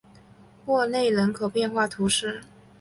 [0.65, 2.41] 沃内人口变化图示